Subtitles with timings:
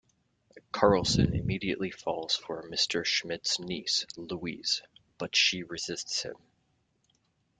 [0.71, 3.05] Carlson immediately falls for Mr.
[3.05, 4.81] Schmidt's niece, Louise,
[5.19, 6.37] but she resists him.